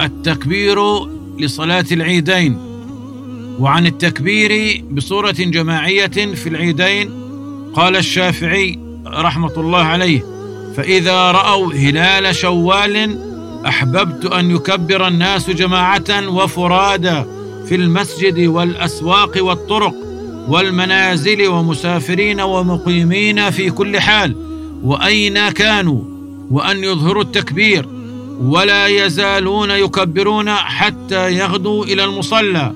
[0.00, 1.04] التكبير
[1.38, 2.58] لصلاة العيدين
[3.58, 7.10] وعن التكبير بصورة جماعية في العيدين
[7.74, 10.24] قال الشافعي رحمة الله عليه
[10.76, 13.18] فإذا رأوا هلال شوال
[13.66, 17.26] أحببت أن يكبر الناس جماعة وفرادا
[17.68, 19.94] في المسجد والأسواق والطرق
[20.48, 24.36] والمنازل ومسافرين ومقيمين في كل حال
[24.82, 26.00] وأين كانوا؟
[26.50, 27.95] وأن يظهروا التكبير
[28.40, 32.72] ولا يزالون يكبرون حتى يغدوا إلى المصلى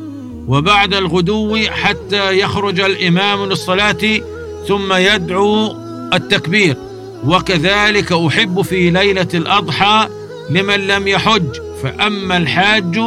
[0.48, 4.20] وبعد الغدو حتى يخرج الإمام للصلاة
[4.68, 5.76] ثم يدعو
[6.14, 6.76] التكبير.
[7.24, 10.08] وكذلك أحب في ليلة الأضحى
[10.50, 13.00] لمن لم يحج فأما الحاج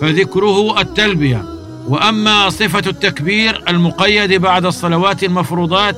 [0.00, 1.44] فذكره التلبية.
[1.88, 5.96] وأما صفة التكبير المقيد بعد الصلوات المفروضات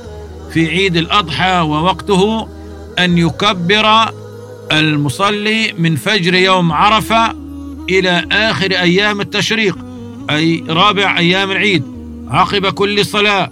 [0.53, 2.49] في عيد الأضحى ووقته
[2.99, 4.11] أن يكبر
[4.73, 7.35] المصلي من فجر يوم عرفة
[7.91, 9.79] إلى آخر أيام التشريق
[10.31, 11.83] أي رابع أيام العيد.
[12.31, 13.51] عقب كل صلاة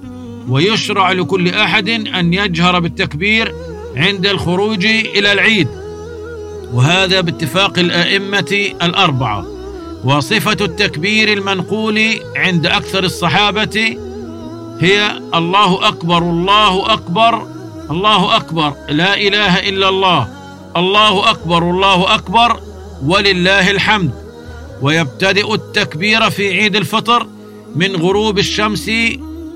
[0.48, 3.54] ويشرع لكل أحد أن يجهر بالتكبير
[3.96, 5.68] عند الخروج إلى العيد.
[6.72, 9.46] وهذا باتفاق الأئمة الأربعة.
[10.04, 12.00] وصفة التكبير المنقول
[12.36, 13.98] عند أكثر الصحابة
[14.80, 17.46] هي الله أكبر الله أكبر
[17.90, 20.35] الله أكبر لا إله إلا الله.
[20.76, 22.60] الله أكبر الله أكبر
[23.02, 24.10] ولله الحمد.
[24.82, 27.26] ويبتدئ التكبير في عيد الفطر
[27.76, 28.84] من غروب الشمس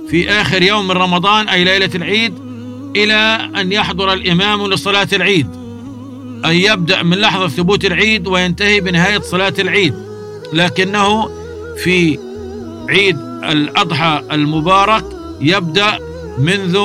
[0.09, 2.35] في آخر يوم من رمضان أي ليلة العيد
[2.97, 5.47] إلى أن يحضر الإمام لصلاة العيد.
[6.45, 9.95] أن يبدأ من لحظة ثبوت العيد وينتهي بنهاية صلاة العيد.
[10.53, 11.31] لكنه
[11.85, 12.19] في
[12.89, 15.05] عيد الأضحى المبارك
[15.41, 15.99] يبدأ
[16.39, 16.79] منذ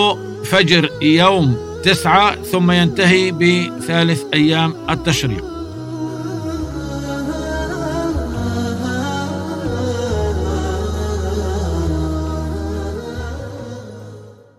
[0.46, 1.58] فجر يوم.
[1.86, 5.55] تسعة ثم ينتهي بثالث أيام التشريق.